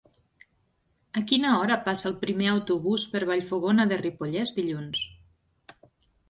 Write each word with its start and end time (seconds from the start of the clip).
A 1.19 1.21
quina 1.31 1.51
hora 1.57 1.77
passa 1.87 2.07
el 2.11 2.15
primer 2.23 2.47
autobús 2.53 3.05
per 3.13 3.21
Vallfogona 3.33 3.87
de 3.93 4.01
Ripollès 4.01 4.55
dilluns? 4.63 5.05